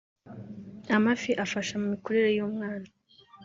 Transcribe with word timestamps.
amafi 0.95 1.31
abafasha 1.33 1.73
mu 1.81 1.87
mikurire 1.93 2.29
y’umwana 2.37 2.87